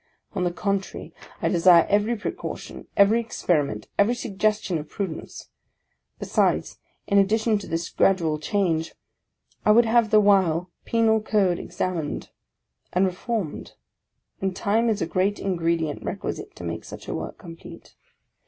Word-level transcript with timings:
On 0.33 0.43
the 0.43 0.51
contrary, 0.51 1.13
I 1.43 1.49
desire 1.49 1.85
every 1.87 2.15
precaution, 2.15 2.87
every 2.97 3.19
experiment, 3.19 3.87
every 3.99 4.15
suggestion 4.15 4.79
of 4.79 4.89
prudence: 4.89 5.49
besides, 6.17 6.79
in 7.05 7.19
addition 7.19 7.59
to 7.59 7.67
this 7.67 7.87
gradual 7.91 8.39
change, 8.39 8.95
I 9.63 9.69
would 9.69 9.85
have 9.85 10.09
the 10.09 10.19
while 10.19 10.71
penal 10.85 11.21
code 11.21 11.59
examined, 11.59 12.31
and 12.91 13.05
reformed; 13.05 13.73
and 14.41 14.55
time 14.55 14.89
is 14.89 15.03
a 15.03 15.05
great 15.05 15.37
ingredient 15.37 16.01
requisite 16.03 16.55
to 16.55 16.63
make 16.63 16.83
such 16.83 17.07
a 17.07 17.13
work 17.13 17.37
complete. 17.37 17.93